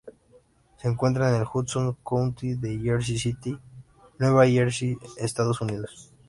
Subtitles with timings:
[0.79, 3.55] Se encuentra en el Hudson County, en Jersey City,
[4.17, 6.11] Nueva Jersey, Estados Unidos.